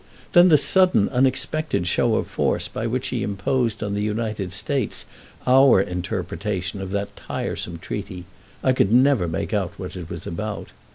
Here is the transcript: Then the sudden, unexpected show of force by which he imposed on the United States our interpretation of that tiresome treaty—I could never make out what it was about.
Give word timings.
Then 0.33 0.49
the 0.49 0.57
sudden, 0.57 1.09
unexpected 1.09 1.85
show 1.85 2.15
of 2.15 2.25
force 2.25 2.67
by 2.67 2.87
which 2.87 3.09
he 3.09 3.21
imposed 3.21 3.83
on 3.83 3.93
the 3.93 4.01
United 4.01 4.51
States 4.51 5.05
our 5.45 5.79
interpretation 5.79 6.81
of 6.81 6.89
that 6.89 7.15
tiresome 7.15 7.77
treaty—I 7.77 8.73
could 8.73 8.91
never 8.91 9.27
make 9.27 9.53
out 9.53 9.73
what 9.77 9.95
it 9.95 10.09
was 10.09 10.25
about. 10.25 10.71